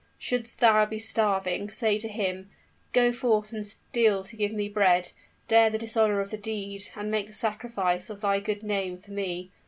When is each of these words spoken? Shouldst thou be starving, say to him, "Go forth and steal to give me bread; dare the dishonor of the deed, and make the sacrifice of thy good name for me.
Shouldst 0.17 0.59
thou 0.59 0.83
be 0.87 0.97
starving, 0.97 1.69
say 1.69 1.99
to 1.99 2.07
him, 2.07 2.49
"Go 2.91 3.11
forth 3.11 3.53
and 3.53 3.63
steal 3.67 4.23
to 4.23 4.35
give 4.35 4.51
me 4.51 4.67
bread; 4.67 5.11
dare 5.47 5.69
the 5.69 5.77
dishonor 5.77 6.19
of 6.19 6.31
the 6.31 6.37
deed, 6.39 6.89
and 6.95 7.11
make 7.11 7.27
the 7.27 7.33
sacrifice 7.33 8.09
of 8.09 8.21
thy 8.21 8.39
good 8.39 8.63
name 8.63 8.97
for 8.97 9.11
me. 9.11 9.51